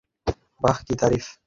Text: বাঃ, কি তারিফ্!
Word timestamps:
বাঃ, 0.61 0.79
কি 0.85 0.93
তারিফ্! 0.95 1.29